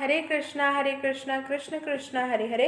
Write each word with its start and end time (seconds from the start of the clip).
हरे 0.00 0.20
कृष्णा 0.22 0.70
हरे 0.70 0.92
कृष्णा, 0.92 1.40
कृष्ण 1.40 1.78
कृष्णा, 1.78 2.24
हरे 2.26 2.46
हरे 2.46 2.66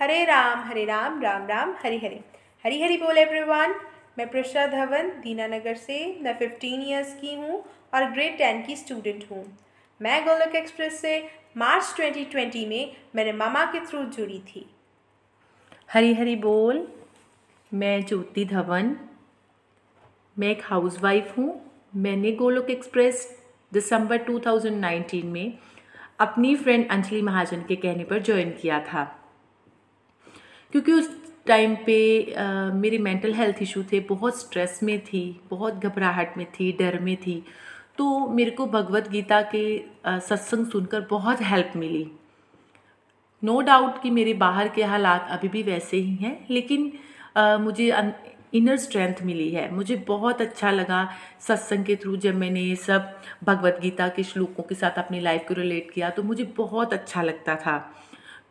हरे 0.00 0.24
राम 0.24 0.58
हरे 0.60 0.84
राम 0.84 1.22
राम 1.22 1.46
राम, 1.46 1.74
हरे 1.84 1.96
हरे। 1.96 2.20
हरी 2.64 2.82
हरी 2.82 2.96
बोल 2.96 3.18
एवरीवन 3.18 3.74
मैं 4.18 4.30
प्रशा 4.30 4.66
धवन, 4.66 5.08
दीनानगर 5.08 5.74
से, 5.74 6.18
मैं 6.22 6.38
15 6.38 6.82
इयर्स 6.88 7.14
की 7.20 7.34
हूँ 7.34 7.64
और 7.94 8.04
ग्रेड 8.10 8.38
टेन 8.38 8.62
की 8.62 8.76
स्टूडेंट 8.76 9.24
हूँ। 9.30 9.58
मैं 10.02 10.24
गोलक 10.24 10.54
एक्सप्रेस 10.54 11.00
से, 11.00 11.30
मार्च 11.56 11.94
2020 12.00 12.66
में 12.66 12.96
मेरे 13.14 13.32
मामा 13.32 13.64
के 13.64 13.80
थ्रू 13.80 14.02
जुड़ी 14.02 14.38
थी। 14.38 14.66
हरी 15.92 16.14
हरी 16.14 16.36
बोल, 16.36 16.88
मैं 17.74 18.06
ज्योति 18.06 18.44
धवन, 18.44 18.96
मैं 20.38 20.48
एक 20.48 20.62
हाउसवाइफ 20.64 21.38
हूँ। 21.38 21.60
मैंने 21.96 22.32
गोलोक 22.32 22.70
एक्सप्रेस 22.70 23.40
दिसंबर 23.72 24.22
2019 24.22 25.22
में 25.24 25.58
अपनी 26.18 26.54
फ्रेंड 26.56 26.88
अंजलि 26.88 27.22
महाजन 27.22 27.62
के 27.68 27.76
कहने 27.76 28.04
पर 28.04 28.22
ज्वाइन 28.22 28.50
किया 28.50 28.80
था। 28.80 29.04
क्योंकि 30.72 30.92
उस 30.92 31.10
टाइम 31.46 31.76
पे 31.86 32.32
आ, 32.32 32.72
मेरे 32.72 32.98
मेंटल 32.98 33.34
हेल्थ 33.34 33.62
इशू 33.62 33.82
थे 33.82 34.00
बहुत 34.00 34.40
स्ट्रेस 34.40 34.80
में 34.82 34.98
थी 35.04 35.40
बहुत 35.50 35.74
घबराहट 35.74 36.36
में 36.38 36.46
थी 36.52 36.72
डर 36.72 36.98
में 37.00 37.16
थी। 37.16 37.44
तो 37.98 38.28
मेरे 38.28 38.50
को 38.50 38.66
भगवत 38.66 39.08
गीता 39.08 39.40
के 39.54 39.64
सत्संग 40.06 40.66
सुनकर 40.66 41.00
बहुत 41.00 41.42
हेल्प 41.42 41.72
मिली। 41.76 42.10
नो 43.42 43.52
no 43.52 43.66
डाउट 43.66 44.02
कि 44.02 44.10
मेरे 44.10 44.34
बाहर 44.34 44.68
के 44.68 44.82
हालात 44.82 45.26
अभी 45.30 45.48
भी 45.48 45.62
वैसे 45.62 45.96
ही 45.96 46.14
हैं 46.14 46.46
लेकिन 46.50 46.92
आ, 47.36 47.58
मुझे 47.58 47.90
इनर 48.54 48.76
स्ट्रेंथ 48.76 49.22
मिली 49.24 49.48
है। 49.50 49.70
मुझे 49.74 49.96
बहुत 50.08 50.40
अच्छा 50.40 50.70
लगा 50.70 51.08
सत्संग 51.46 51.84
के 51.84 51.96
थ्रू 51.96 52.16
जब 52.16 52.34
मैंने 52.36 52.60
ये 52.60 52.76
सब 52.76 53.12
भगवत 53.44 53.78
गीता 53.82 54.08
के 54.08 54.22
श्लोकों 54.22 54.62
के 54.62 54.74
साथ 54.74 54.98
अपनी 54.98 55.20
लाइफ 55.20 55.44
को 55.48 55.54
रिलेट 55.54 55.90
किया 55.90 56.10
तो 56.10 56.22
मुझे 56.22 56.44
बहुत 56.56 56.92
अच्छा 56.92 57.22
लगता 57.22 57.56
था। 57.56 57.78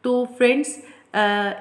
तो 0.03 0.25
फ्रेंड्स 0.37 0.77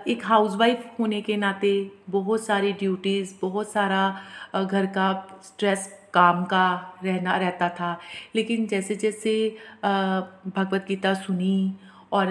एक 0.08 0.20
हाउसवाइफ 0.24 0.84
होने 0.98 1.20
के 1.22 1.36
नाते 1.36 1.72
बहुत 2.10 2.44
सारी 2.44 2.72
ड्यूटीज़ 2.72 3.34
बहुत 3.42 3.72
सारा 3.72 4.64
घर 4.64 4.86
का 4.86 5.10
स्ट्रेस 5.44 5.88
काम 6.14 6.44
का 6.44 6.64
रहना, 7.04 7.36
रहता 7.36 7.68
था। 7.70 7.98
लेकिन 8.34 8.66
जैसे 8.66 8.94
जैसे 8.96 9.34
भगवत 9.84 10.84
गीता 10.88 11.14
सुनी 11.14 11.72
और 12.12 12.26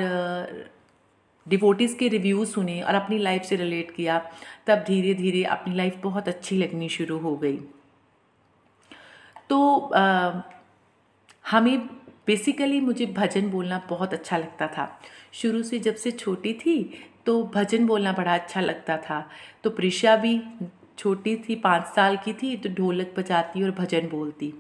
डिवोटीज़ 1.46 1.96
के 1.98 2.08
रिव्यू 2.08 2.44
सुने 2.46 2.80
और 2.82 2.96
अपनी 2.96 3.18
लाइफ 3.18 3.44
से 3.44 3.56
रिलेट 3.56 3.92
किया 3.92 4.22
तब 4.68 4.84
धीरे 4.88 5.14
धीरे 5.14 5.44
अपनी 5.46 5.76
लाइफ 5.76 5.98
बहुत 6.04 6.28
अच्छी 6.28 6.58
लगनी 6.58 6.90
शुरू 6.90 7.18
हो 7.20 7.36
गई। 7.38 7.58
तो 9.50 9.78
आ, 9.78 10.42
हमें 11.46 11.80
बेसिकली 12.28 12.80
मुझे 12.82 13.06
भजन 13.08 13.50
बोलना 13.50 13.82
बहुत 13.90 14.14
अच्छा 14.14 14.38
लगता 14.38 14.68
था। 14.68 14.88
शुरू 15.34 15.64
से 15.64 15.80
जब 15.80 15.96
से 15.96 16.12
छोटी 16.12 16.54
थी 16.56 16.78
तो 17.26 17.42
भजन 17.56 17.86
बोलना 17.88 18.12
बड़ा 18.14 18.34
अच्छा 18.34 18.62
लगता 18.62 18.98
था। 19.00 19.26
तो 19.64 19.70
प्रिशा 19.70 20.16
भी 20.16 20.40
छोटी 20.98 21.36
थी 21.50 21.56
पाँच 21.56 21.88
साल 21.88 22.18
की 22.18 22.34
थी 22.34 22.56
तो 22.58 22.70
ढोलक 22.70 23.14
बजाती 23.18 23.64
और 23.64 23.72
भजन 23.72 24.08
बोलती। 24.10 24.54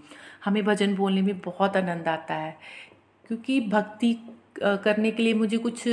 हमें 0.45 0.63
भजन 0.65 0.95
बोलने 0.95 1.21
में 1.21 1.39
बहुत 1.39 1.77
आनंद 1.77 2.07
आता 2.07 2.35
है 2.35 2.57
क्योंकि 3.27 3.59
भक्ति 3.61 4.13
करने 4.59 5.11
के 5.11 5.23
लिए 5.23 5.33
मुझे 5.33 5.57
कुछ 5.57 5.83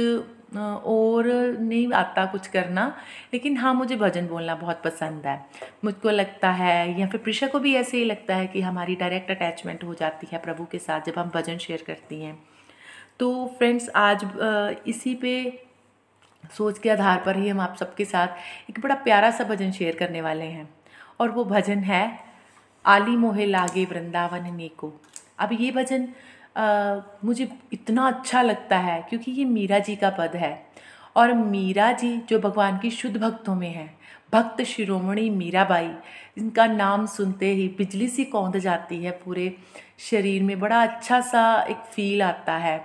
और 0.52 1.26
नहीं 1.60 1.92
आता 1.92 2.24
कुछ 2.26 2.46
करना, 2.46 2.86
लेकिन 3.32 3.56
हाँ 3.56 3.72
मुझे 3.74 3.96
भजन 3.96 4.26
बोलना 4.26 4.54
बहुत 4.54 4.80
पसंद 4.84 5.26
है। 5.26 5.38
मुझको 5.84 6.10
लगता 6.10 6.50
है, 6.50 7.00
या 7.00 7.06
फिर 7.06 7.20
प्रिशा 7.20 7.46
को 7.46 7.58
भी 7.58 7.74
ऐसे 7.74 7.96
ही 7.96 8.04
लगता 8.04 8.36
है 8.36 8.46
कि 8.46 8.60
हमारी 8.60 8.94
डायरेक्ट 8.96 9.30
अटैचमेंट 9.30 9.84
हो 9.84 9.94
जाती 9.94 10.28
है 10.32 10.38
प्रभु 10.38 10.64
के 10.64 10.78
साथ 10.78 11.06
जब 11.06 11.18
हम 11.18 11.30
भजन 11.34 11.58
शेयर 11.58 11.84
करती 11.86 12.20
हैं। 12.20 12.38
तो 13.18 13.46
फ्रेंड्स 13.58 13.88
आज 13.96 14.24
इसी 14.86 15.14
पे 15.14 15.34
सोच 16.56 16.78
के 16.78 16.90
आधार 16.90 17.22
पर 17.26 17.36
ही 17.36 17.48
हम 17.48 17.60
आप 17.60 17.76
सबके 17.76 18.04
साथ 18.04 18.70
एक 18.70 18.80
बड़ा 18.80 18.94
प्यारा 18.96 19.30
सा 19.30 19.44
भजन 19.44 19.72
शेयर 19.72 19.96
करने 19.96 20.20
वाले 20.22 20.44
हैं, 20.44 20.68
और 21.20 21.30
वो 21.30 21.44
भजन 21.44 21.78
है, 21.80 22.18
आली 22.84 23.16
मोहे 23.16 23.46
लागे 23.46 23.84
वृंदावन 23.84 24.54
नेको। 24.54 24.92
अब 25.38 25.48
ये 25.52 25.70
भजन 25.72 26.08
मुझे 27.24 27.48
इतना 27.72 28.06
अच्छा 28.08 28.42
लगता 28.42 28.78
है 28.78 29.00
क्योंकि 29.08 29.32
ये 29.32 29.44
मीरा 29.44 29.78
जी 29.78 29.96
का 29.96 30.10
पद 30.10 30.36
है। 30.36 30.56
और 31.16 31.32
मीरा 31.34 31.90
जी 31.92 32.16
जो 32.28 32.38
भगवान 32.38 32.78
की 32.78 32.90
शुद्ध 32.90 33.16
भक्तों 33.16 33.54
में 33.54 33.68
है, 33.68 33.88
भक्त 34.32 34.62
शिरोमणि 34.62 35.28
मीराबाई 35.30 35.90
इनका 36.38 36.66
नाम 36.66 37.06
सुनते 37.06 37.52
ही 37.54 37.68
बिजली 37.68 38.08
सी 38.08 38.24
कौंध 38.24 38.58
जाती 38.58 39.02
है 39.04 39.10
पूरे 39.24 39.54
शरीर 40.00 40.42
में, 40.42 40.58
बड़ा 40.60 40.82
अच्छा 40.82 41.20
सा 41.20 41.62
एक 41.62 41.84
फील 41.92 42.22
आता 42.22 42.56
है। 42.56 42.80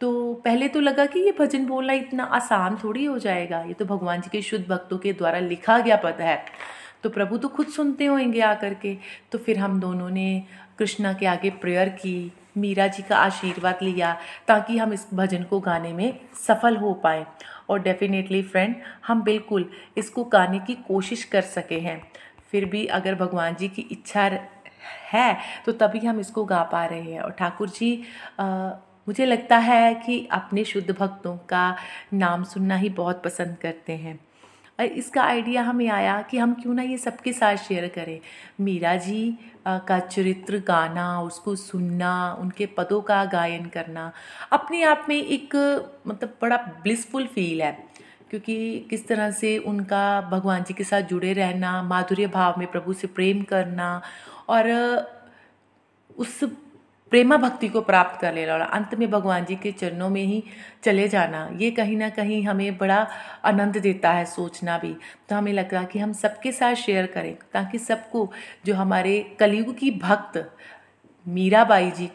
तो 0.00 0.34
पहले 0.44 0.68
तो 0.68 0.80
लगा 0.80 1.06
कि 1.06 1.20
ये 1.20 1.32
भजन 1.38 1.66
बोलना 1.66 1.92
इतना 1.92 2.24
आसान 2.24 2.76
थोड़ी 2.84 3.04
हो 3.04 3.18
जाएगा, 3.18 3.60
ये 3.62 3.74
तो 3.74 3.84
भगवान 3.84 4.20
जी 4.20 4.30
के 4.32 4.42
शुद्ध 4.42 4.64
भक्तों 4.66 4.98
के 4.98 5.12
द्वारा 5.12 5.38
लिखा 5.38 5.78
गया 5.78 5.96
पद 5.96 6.20
है। 6.20 6.42
तो 7.02 7.10
प्रभु 7.10 7.36
तो 7.38 7.48
खुद 7.48 7.66
सुनते 7.66 8.04
होंगे 8.04 8.40
आकर 8.40 8.74
के। 8.74 8.96
तो 9.32 9.38
फिर 9.38 9.58
हम 9.58 9.80
दोनों 9.80 10.10
ने 10.10 10.42
कृष्णा 10.78 11.12
के 11.12 11.26
आगे 11.26 11.50
प्रेयर 11.50 11.88
की 11.88 12.32
मीरा 12.58 12.86
जी 12.88 13.02
का 13.02 13.16
आशीर्वाद 13.18 13.78
लिया 13.82 14.16
ताकि 14.48 14.78
हम 14.78 14.92
इस 14.92 15.06
भजन 15.14 15.42
को 15.42 15.60
गाने 15.60 15.92
में 15.92 16.18
सफल 16.46 16.76
हो 16.76 16.92
पाए। 16.94 17.26
और 17.70 17.78
डेफिनेटली 17.80 18.42
फ्रेंड 18.42 18.74
हम 19.06 19.22
बिल्कुल 19.22 19.70
इसको 19.98 20.24
गाने 20.26 20.58
की 20.58 20.74
कोशिश 20.86 21.24
कर 21.24 21.42
सके 21.42 21.78
हैं। 21.80 22.00
फिर 22.52 22.64
भी 22.64 22.84
अगर 22.88 23.14
भगवान 23.14 23.54
जी 23.54 23.68
की 23.68 23.82
इच्छा 23.92 24.30
है 25.04 25.36
तो 25.66 25.72
तभी 25.74 25.98
हम 25.98 26.20
इसको 26.20 26.44
गा 26.44 26.62
पा 26.62 26.84
रहे 26.86 27.00
हैं। 27.02 27.20
और 27.20 27.30
ठाकुर 27.30 27.68
जी 27.70 28.02
आ, 28.40 28.70
मुझे 29.08 29.26
लगता 29.26 29.56
है 29.56 29.94
कि 29.96 30.26
अपने 30.32 30.64
शुद्ध 30.64 30.90
भक्तों 30.90 31.36
का 31.48 31.76
नाम 32.14 32.42
सुनना 32.44 32.76
ही 32.76 32.88
बहुत 32.90 33.22
पसंद 33.24 33.56
करते 33.56 33.92
हैं। 33.92 34.18
इसका 34.78 35.22
आइडिया 35.22 35.62
हमें 35.62 35.88
आया 35.88 36.20
कि 36.22 36.38
हम 36.38 36.52
क्यों 36.54 36.74
ना 36.74 36.82
ये 36.82 36.98
सबके 36.98 37.32
साथ 37.32 37.56
शेयर 37.56 37.88
करें। 37.88 38.20
मीरा 38.60 38.94
जी 38.96 39.38
का 39.66 39.98
चरित्र 39.98 40.58
गाना, 40.58 41.20
उसको 41.22 41.54
सुनना, 41.56 42.36
उनके 42.40 42.66
पदों 42.66 43.00
का 43.00 43.24
गायन 43.24 43.66
करना, 43.66 44.12
अपने 44.52 44.82
आप 44.82 45.06
में 45.08 45.16
एक 45.16 45.56
मतलब 46.06 46.34
बड़ा 46.42 46.56
ब्लिसफुल 46.82 47.26
फील 47.26 47.62
है। 47.62 47.72
क्योंकि 48.30 48.86
किस 48.90 49.06
तरह 49.08 49.30
से 49.30 49.56
उनका 49.58 50.20
भगवान 50.20 50.62
जी 50.62 50.74
के 50.74 50.84
साथ 50.84 51.02
जुड़े 51.02 51.32
रहना, 51.32 51.82
माधुर्य 51.82 52.26
भाव 52.26 52.54
में 52.58 52.66
प्रभु 52.70 52.92
से 52.92 53.06
प्रेम 53.06 53.42
करना 53.42 54.02
और, 54.48 54.66
उस 56.16 56.40
प्रेमा 57.12 57.36
भक्ति 57.36 57.68
को 57.68 57.80
प्राप्त 57.80 58.20
कर 58.20 58.34
लेना 58.34 58.52
और 58.54 58.60
अंत 58.60 58.94
में 58.94 59.10
भगवान 59.10 59.44
जी 59.44 59.56
के 59.56 59.72
चरणों 59.72 60.08
में 60.10 60.22
ही 60.22 60.42
चले 60.84 61.06
जाना, 61.08 61.48
ये 61.56 61.70
कहीं 61.70 61.96
ना 61.96 62.08
कहीं 62.10 62.42
हमें 62.44 62.76
बड़ा 62.78 63.06
आनंद 63.44 63.76
देता 63.78 64.12
है 64.12 64.24
सोचना 64.26 64.78
भी। 64.78 64.94
तो 65.28 65.36
हमें 65.36 65.52
लग 65.52 65.74
रहा 65.74 65.84
कि 65.84 65.98
हम 65.98 66.12
सबके 66.12 66.52
साथ 66.52 66.74
शेयर 66.76 67.06
करें, 67.06 67.34
ताकि 67.52 67.78
सबको 67.78 68.30
जो 68.66 68.74
हमारे 68.74 69.20
कलयुग 69.40 69.76
की 69.78 69.90
भक्त 69.90 70.44
मीराबाई 71.26 71.90
जी 71.90 72.10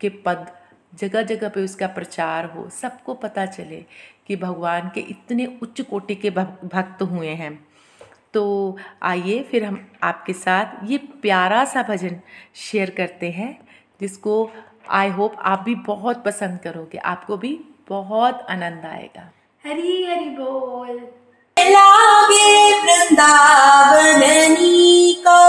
के 0.00 0.08
पद 0.24 0.46
जगह 0.92 1.22
जगह 1.22 1.48
पे 1.48 1.64
उसका 1.64 1.86
प्रचार 1.86 2.44
हो, 2.44 2.68
सबको 2.70 3.14
पता 3.14 3.46
चले 3.46 3.84
कि 4.26 4.36
भगवान 4.36 4.90
के 4.94 5.00
इतने 5.00 5.46
उच्च 5.62 5.80
कोटि 5.80 6.14
के 6.14 6.30
भक्त 6.30 7.02
हुए 7.02 7.28
हैं। 7.30 7.58
तो 8.34 8.76
आइए 9.02 9.42
फिर 9.42 9.64
हम 9.64 9.78
आपके 10.02 10.32
साथ 10.32 10.90
ये 10.90 10.98
प्यारा 11.22 11.64
सा 11.64 11.82
भजन 11.82 12.20
शेयर 12.54 12.90
करते 12.90 13.30
हैं। 13.30 13.65
जिसको 14.00 14.50
आई 14.90 15.08
होप 15.08 15.36
आप 15.40 15.62
भी 15.62 15.74
बहुत 15.74 16.24
पसंद 16.24 16.58
करोगे। 16.64 16.98
आपको 16.98 17.36
भी 17.36 17.60
बहुत 17.88 18.46
आनंद 18.50 18.84
आएगा। 18.84 19.30
हरी 19.66 20.06
हरी 20.06 20.28
बोल। 20.30 21.08
लागे 21.58 22.72
वृंदावन 22.78 24.56
को 25.26 25.40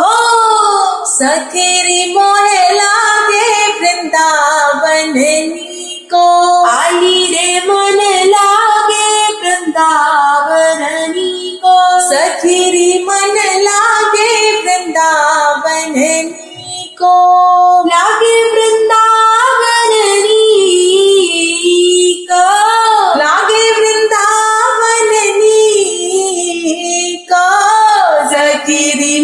हो 0.00 0.16
सखेरी 1.06 2.14
मोहे 2.14 2.69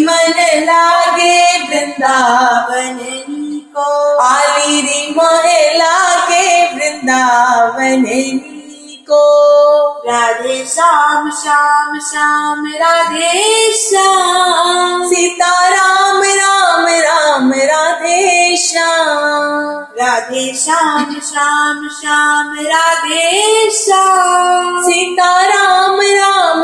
मन 0.05 0.33
लागे 0.55 1.57
वृंदावन 1.57 2.99
को। 3.75 4.17
आली 4.17 4.81
री 4.81 5.11
मन 5.11 5.77
लागे 5.77 6.65
वृंदावन 6.75 8.05
को। 9.11 9.27
राधे 10.11 10.65
श्याम 10.65 11.31
श्याम 11.31 11.99
श्याम, 11.99 12.65
राधे 12.65 13.71
श्याम। 13.73 15.03
सीता 15.07 15.67
राम 15.67 16.23
राम 16.23 16.85
राम 16.87 17.53
राधे 17.53 18.57
श्याम। 18.57 19.85
राधे 20.01 20.57
श्याम 20.57 21.05
श्याम 21.13 21.87
श्याम, 21.87 22.53
राधे 22.59 23.71
श्याम। 23.71 24.83
सीता 24.83 25.45
राम 25.45 25.99
राम 26.01 26.56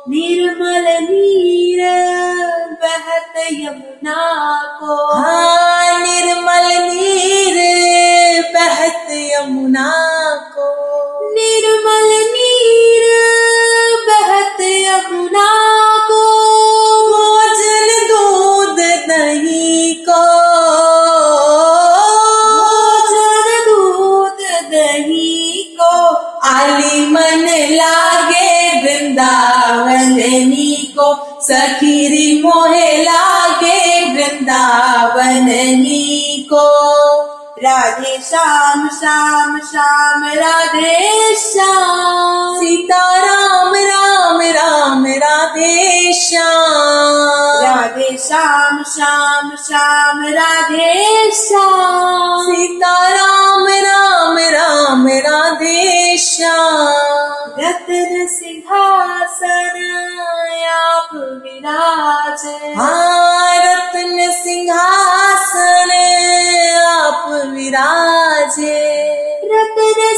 निर्मल 0.08 1.04
नीर 1.04 2.04
यमुना 3.36 4.62
को। 4.80 5.12
हाँ 5.14 6.00
निर्मल 6.00 6.94
नीर 6.94 7.56
बहत 8.54 9.06
यमुना 9.10 9.92
को। 10.56 10.68
निर्मल 11.34 12.08
नीर 12.32 13.33
श्याम 48.94 49.50
श्याम 49.56 50.24
राधे 50.26 51.30
श्याम। 51.30 52.42
सीता 52.42 52.92
राम 53.08 53.66
राम 53.66 54.38
राम 54.38 55.08
राधे 55.08 56.16
श्याम। 56.18 57.60
रत्न 57.60 58.26
सिंहासन 58.26 59.80
आप 60.74 61.08
विराज 61.14 62.44
हाँ 62.78 63.56
रत्न 63.56 64.30
सिंहासन 64.32 65.90
आप 66.86 67.28
विराजे 67.54 68.80
रत्न 69.54 70.14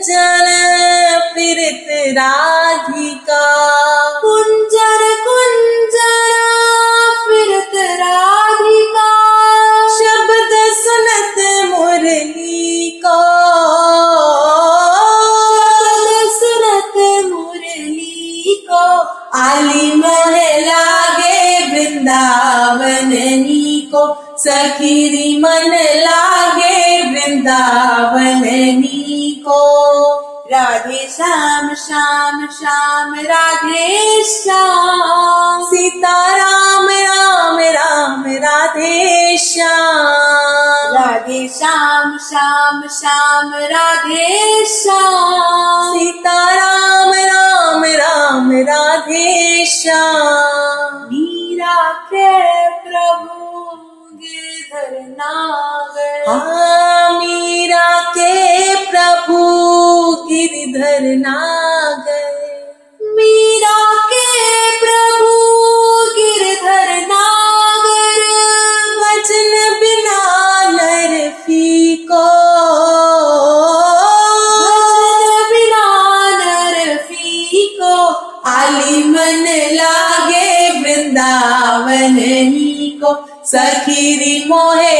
कुंजर 0.00 1.20
फिरत 1.34 1.86
राधिका 1.90 3.44
कुंजर 4.20 5.02
कुंजर 5.28 6.36
फिरत 7.28 7.72
राधिका 7.74 9.10
शब्द 9.98 10.52
सुनत 10.72 11.66
मुरली 11.70 13.02
को। 13.06 13.20
शब्द 15.88 16.30
सुनत 16.32 17.26
मुरली 17.32 18.66
को। 18.70 18.98
आली 19.38 19.92
मोह 19.96 20.36
लागे 20.58 21.58
वृंदावन 21.66 23.10
को। 23.94 24.34
सखीरी 24.38 25.38
मन 25.38 25.78
लागे 25.96 27.02
वृंदावन 27.02 28.42
नी 28.80 28.99
को। 29.50 30.30
राधे 30.52 31.08
श्याम 31.16 31.74
श्याम 31.74 32.46
श्याम, 32.46 33.14
राधे 33.14 34.22
श्याम। 34.24 35.64
सीता 35.64 36.36
राम 36.36 36.88
राम 36.88 37.58
राम 37.58 38.24
राधे 38.26 39.38
श्याम। 39.38 40.94
राधे 40.94 41.48
श्याम 41.48 42.18
श्याम 42.18 42.82
श्याम, 42.88 43.54
राधे 43.54 44.64
श्याम। 44.66 45.92
सीता 45.92 46.54
राम 46.54 47.12
राम 47.12 47.84
राम 47.84 48.52
राधे 48.52 49.66
श्याम। 49.66 50.94
मीरा 50.94 51.92
के 51.92 52.68
प्रभु 52.68 53.68
गिरधर 54.14 55.16
नागर। 55.20 56.59
गिरधर 61.00 61.16
नागर 61.16 62.24
मीरा 63.16 63.76
के 64.10 64.24
प्रभु 64.80 65.30
गिरधर 66.16 66.90
नागर, 67.06 68.18
वचन 68.98 69.54
बिना 69.80 70.18
नर 70.72 71.14
फीको। 71.40 72.24
वचन 74.60 75.24
बिना 75.52 75.86
नर 76.40 76.96
फीको 77.08 77.96
आली 78.50 79.04
मन 79.04 79.46
लागे 79.72 80.52
वृंदावन 80.80 82.20
नी 82.50 82.98
को 83.02 83.14
सखीरी 83.46 84.44
मोहे 84.48 84.99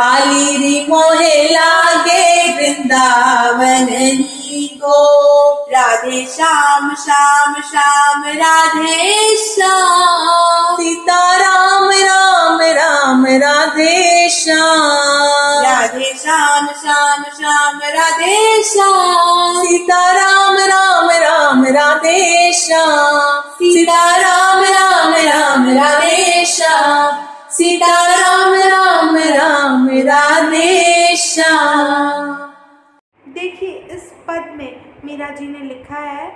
आली 0.00 0.56
री 0.56 0.86
मोहे 0.88 1.44
लागे 1.44 2.52
वृंदावन 2.52 4.24
को 4.84 5.52
राधे 5.72 6.26
श्याम 6.26 6.94
श्याम 6.94 7.54
श्याम, 7.54 8.22
राधे 8.26 9.36
श्याम। 9.36 10.74
सीता 10.74 11.36
राम 11.36 11.90
राम 11.90 12.60
राम 12.60 13.26
राधे 13.26 14.28
श्याम। 14.30 15.64
राधे 15.64 16.18
श्याम 16.22 16.66
श्याम 16.66 17.22
श्याम, 17.22 17.80
राधे 17.84 18.62
श्याम। 18.62 19.62
सीता 19.62 20.12
राम 20.12 20.56
राम 20.56 21.10
राम 21.10 21.64
राधे 21.64 22.52
श्याम। 22.52 23.40
सीता 23.40 24.16
राम 24.16 24.62
राम 24.64 25.14
राम 25.14 25.78
राधे 25.78 26.44
श्याम। 26.46 27.26
सीता 27.50 28.06
राम 28.06 28.54
राम 28.54 28.79
राधे 30.10 31.14
देखिए, 33.24 33.70
इस 33.90 34.12
पद 34.28 34.52
में 34.56 34.80
मीरा 35.04 35.28
जी 35.30 35.46
ने 35.46 35.58
लिखा 35.58 35.98
है 35.98 36.28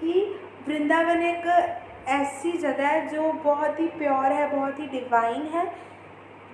कि 0.00 0.12
वृंदावन 0.68 1.22
एक 1.22 1.46
ऐसी 2.08 2.52
जगह 2.52 2.86
है 2.86 3.06
जो 3.08 3.32
बहुत 3.44 3.80
ही 3.80 3.86
प्योर 3.88 4.32
है, 4.32 4.50
बहुत 4.56 4.78
ही 4.80 4.86
डिवाइन 4.86 5.42
है, 5.54 5.64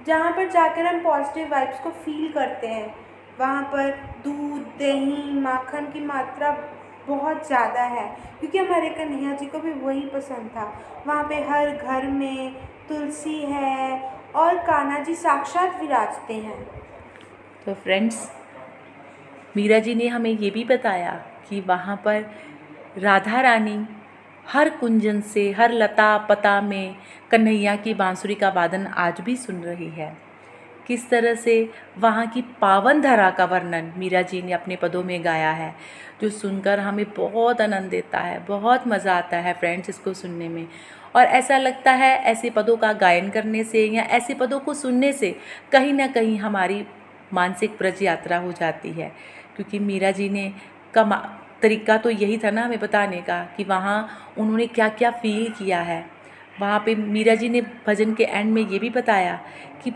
जहाँ 0.06 0.32
पर 0.32 0.50
जाकर 0.50 0.86
हम 0.86 1.02
पॉजिटिव 1.04 1.50
वाइब्स 1.50 1.80
को 1.80 1.90
फील 2.04 2.32
करते 2.32 2.66
हैं। 2.66 2.94
वहाँ 3.40 3.62
पर 3.62 3.90
दूध, 4.24 4.62
दही, 4.78 5.40
माखन 5.40 5.90
की 5.92 6.00
मात्रा 6.00 6.50
बहुत 7.08 7.46
ज़्यादा 7.46 7.82
है, 7.82 8.06
क्योंकि 8.40 8.58
हमारे 8.58 8.88
कन्हैया 8.90 9.32
जी 9.32 9.46
को 9.46 9.58
भी 9.58 9.72
वही 9.72 10.00
पसंद 10.00 10.50
था। 10.56 10.72
वहाँ 11.06 11.24
पे 11.24 11.34
हर 11.48 11.70
घर 11.70 12.06
में 12.06 12.54
तुलसी 12.88 13.40
है 13.42 14.15
और 14.36 14.58
कान्हा 14.58 14.98
जी 14.98 15.14
साक्षात 15.14 15.80
विराजते 15.80 16.34
हैं। 16.34 16.62
तो 17.66 17.74
फ्रेंड्स 17.74 18.28
मीरा 19.56 19.78
जी 19.78 19.94
ने 19.94 20.08
हमें 20.08 20.30
ये 20.30 20.50
भी 20.50 20.64
बताया 20.64 21.12
कि 21.48 21.60
वहाँ 21.60 21.96
पर 22.04 22.24
राधा 22.98 23.40
रानी 23.40 23.78
हर 24.48 24.68
कुंजन 24.70 25.20
से, 25.20 25.50
हर 25.52 25.72
लता 25.72 26.16
पता 26.18 26.60
में 26.60 26.96
कन्हैया 27.30 27.76
की 27.76 27.94
बांसुरी 27.94 28.34
का 28.34 28.48
वादन 28.48 28.86
आज 28.86 29.20
भी 29.20 29.36
सुन 29.36 29.62
रही 29.62 29.88
है। 29.90 30.16
किस 30.86 31.08
तरह 31.10 31.34
से 31.34 31.54
वहाँ 31.98 32.26
की 32.26 32.42
पावन 32.60 33.00
धरा 33.00 33.30
का 33.30 33.44
वर्णन 33.44 33.92
मीरा 33.96 34.22
जी 34.22 34.42
ने 34.42 34.52
अपने 34.52 34.76
पदों 34.76 35.02
में 35.02 35.24
गाया 35.24 35.50
है, 35.50 35.74
जो 36.20 36.28
सुनकर 36.30 36.80
हमें 36.80 37.04
बहुत 37.16 37.60
आनंद 37.60 37.90
देता 37.90 38.18
है, 38.18 38.38
बहुत 38.46 38.86
मज़ा 38.88 39.16
आता 39.16 39.36
है 39.36 39.54
फ्रेंड्स 39.54 39.88
इसको 39.88 40.14
सुनने 40.14 40.48
में। 40.48 40.66
और 41.16 41.24
ऐसा 41.24 41.58
लगता 41.58 41.92
है 41.92 42.16
ऐसे 42.22 42.50
पदों 42.50 42.76
का 42.76 42.92
गायन 42.92 43.30
करने 43.30 43.64
से 43.64 43.86
या 43.86 44.02
ऐसे 44.02 44.34
पदों 44.34 44.60
को 44.60 44.74
सुनने 44.74 45.12
से 45.12 45.36
कहीं 45.72 45.92
ना 45.92 46.06
कहीं 46.06 46.38
हमारी 46.38 46.86
मानसिक 47.32 47.70
ब्रज 47.70 48.02
यात्रा 48.02 48.38
हो 48.38 48.52
जाती 48.52 48.90
है। 48.90 49.12
क्योंकि 49.56 49.78
मीरा 49.78 50.10
जी 50.10 50.28
ने 50.28 50.52
कमा 50.94 51.16
तरीका 51.62 51.96
तो 51.96 52.10
यही 52.10 52.38
था 52.38 52.50
ना 52.50 52.62
हमें 52.62 52.80
बताने 52.80 53.16
का 53.16 53.42
कि 53.56 53.64
वहाँ 53.64 54.08
उन्होंने 54.38 54.66
क्या 54.66 54.88
क्या 54.88 55.10
फील 55.10 55.48
किया 55.48 55.80
है। 55.80 56.04
वहाँ 56.60 56.82
पे 56.86 56.94
मीरा 56.94 57.34
जी 57.34 57.48
ने 57.48 57.60
भजन 57.86 58.14
के 58.14 58.24
एंड 58.24 58.52
में 58.52 58.68
ये 58.68 58.78
भी 58.78 58.90
बताया 58.90 59.40
कि 59.84 59.90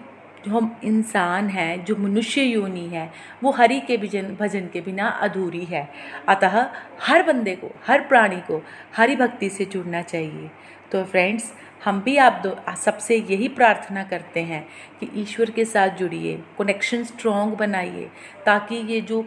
जो 0.46 0.58
हम 0.58 0.80
इंसान 0.84 1.48
हैं, 1.48 1.84
जो 1.84 1.96
मनुष्य 1.96 2.42
योनि 2.42 2.86
है, 2.86 3.10
वो 3.42 3.50
हरि 3.50 3.80
के 3.80 3.96
भजन 3.96 4.36
भजन 4.40 4.66
के 4.66 4.80
बिना 4.80 5.08
अधूरी 5.08 5.64
है। 5.64 5.88
अतः 6.28 6.70
हर 7.02 7.22
बंदे 7.22 7.54
को, 7.56 7.70
हर 7.86 8.00
प्राणी 8.00 8.36
को 8.36 8.62
हरि 8.96 9.16
भक्ति 9.16 9.48
से 9.48 9.64
जुड़ना 9.64 10.02
चाहिए। 10.02 10.50
तो 10.92 11.04
फ्रेंड्स 11.04 11.52
हम 11.84 12.00
भी 12.02 12.16
आप 12.16 12.40
दो 12.44 12.56
सबसे 12.76 13.16
यही 13.16 13.48
प्रार्थना 13.48 14.02
करते 14.04 14.40
हैं 14.40 14.62
कि 15.00 15.08
ईश्वर 15.16 15.50
के 15.50 15.64
साथ 15.64 15.88
जुड़िए 15.88 16.36
कनेक्शन 16.58 17.04
स्ट्रॉन्ग 17.04 17.54
बनाइए, 17.56 18.10
ताकि 18.46 18.76
ये 18.92 19.00
जो 19.00 19.22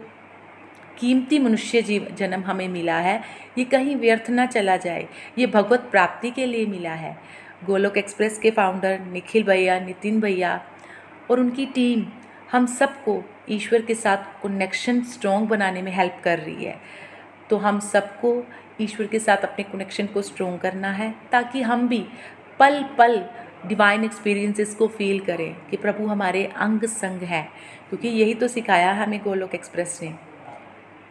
कीमती 0.98 1.38
मनुष्य 1.38 1.82
जीव, 1.82 2.06
जन्म 2.18 2.42
हमें 2.42 2.68
मिला 2.68 2.98
है, 2.98 3.20
ये 3.58 3.64
कहीं 3.64 3.96
व्यर्थ 3.96 4.30
ना 4.30 4.46
चला 4.46 4.76
जाए। 4.76 5.08
ये 5.38 5.46
भगवत 5.46 5.88
प्राप्ति 5.90 6.30
के 6.30 6.46
लिए 6.46 6.66
मिला 6.66 6.92
है। 6.92 7.16
गोलोक 7.64 7.96
एक्सप्रेस 7.98 8.38
के 8.38 8.50
फाउंडर 8.50 9.00
निखिल 9.00 9.42
भैया, 9.42 9.78
नितिन 9.80 10.20
भैया 10.20 10.60
और 11.30 11.40
उनकी 11.40 11.66
टीम 11.66 12.06
हम 12.52 12.66
सबको 12.66 13.22
ईश्वर 13.50 13.82
के 13.82 13.94
साथ 13.94 14.42
कनेक्शन 14.42 15.02
स्ट्रॉन्ग 15.02 15.48
बनाने 15.48 15.82
में 15.82 15.92
हेल्प 15.92 16.20
कर 16.24 16.38
रही 16.38 16.64
है। 16.64 16.76
तो 17.50 17.56
हम 17.56 17.80
सबको 17.80 18.32
ईश्वर 18.80 19.06
के 19.06 19.18
साथ 19.18 19.36
अपने 19.36 19.64
कनेक्शन 19.64 20.06
को 20.06 20.22
स्ट्रोंग 20.22 20.58
करना 20.58 20.92
है, 20.92 21.14
ताकि 21.32 21.62
हम 21.62 21.88
भी 21.88 22.06
पल 22.58 22.82
पल 22.98 23.26
डिवाइन 23.66 24.04
एक्सपीरियंसेस 24.04 24.74
को 24.74 24.86
फील 24.86 25.20
करें 25.20 25.56
कि 25.70 25.76
प्रभु 25.76 26.06
हमारे 26.06 26.44
अंग 26.46 26.80
संग 26.84 27.20
है। 27.20 27.48
क्योंकि 27.88 28.08
यही 28.08 28.34
तो 28.34 28.48
सिखाया 28.48 28.92
हमें 28.92 29.20
गोलोक 29.22 29.54
एक्सप्रेस 29.54 30.00
ने। 30.02 30.08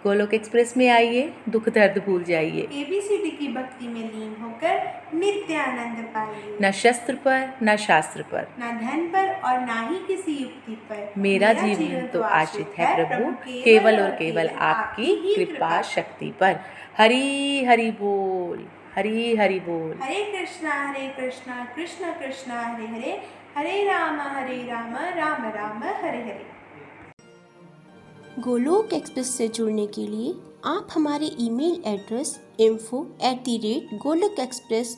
गोलोक 0.04 0.34
एक्सप्रेस 0.34 0.78
में 0.78 0.90
आइए, 0.90 1.34
दुख 1.50 1.70
दर्द 1.70 2.04
भूल 2.06 2.24
जाइए। 2.24 2.62
एबीसीडी 2.62 3.32
की 3.32 3.48
भक्ति 3.48 3.88
में 3.88 4.02
लीन 4.02 4.36
होकर 4.42 5.03
नित्य 5.24 5.56
आनंद 5.58 6.04
पाइए 6.14 6.58
न 6.62 6.72
शस्त्र 6.74 7.16
पर 7.26 7.58
न 7.64 7.76
शास्त्र 7.78 8.22
पर। 8.32 8.48
न 8.60 8.72
धन 8.80 9.08
पर 9.08 9.34
और 9.42 9.60
न 9.60 9.88
ही 9.90 10.00
किसी 10.08 10.38
युक्ति 10.38 10.76
पर। 10.90 11.14
मेरा 11.18 11.54
जीवन 11.54 12.08
तो 12.08 12.22
आश्रित 12.22 12.78
है 12.78 12.96
प्रभु 12.96 13.32
केवल 13.64 14.00
और 14.02 14.12
केवल 14.16 14.48
आपकी 14.70 15.36
कृपा 15.36 15.82
शक्ति 15.82 16.34
पर। 16.40 16.60
हरी 16.98 17.64
हरि 17.66 17.90
बोल 17.92 18.66
हरी 18.96 19.36
हरि 19.36 19.60
बोल। 19.60 19.98
हरे 20.02 20.24
कृष्णा 20.32 20.74
हरे 20.88 21.08
कृष्णा 21.18 21.64
कृष्ण 21.76 22.12
कृष्णा 22.20 22.62
हरे 22.62 22.88
हरे। 22.88 23.22
हरे 23.58 23.84
राम 23.84 24.20
हरे 24.22 24.58
राम 24.68 24.96
राम 25.18 25.46
राम 25.56 25.84
हरे 25.84 26.18
हरे। 26.20 26.46
गोलोक 28.40 28.94
एक्सप्रेस 28.94 29.38
से 29.38 29.48
जुड़ने 29.48 29.86
के 29.88 30.06
लिए 30.08 30.34
आप 30.66 30.88
हमारे 30.94 31.26
email 31.40 31.82
address 31.86 32.40
info 32.60 33.02
at 33.24 33.38
the 33.40 33.58
rate 33.58 33.98
Golok 34.02 34.40
Express 34.40 34.98